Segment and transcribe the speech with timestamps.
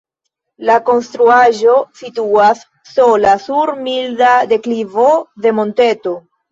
[0.69, 2.65] La konstruaĵo situas
[2.95, 5.11] sola sur milda deklivo
[5.47, 6.23] de monteto.